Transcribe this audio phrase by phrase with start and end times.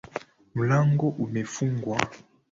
[0.55, 1.97] Mlango umefungwa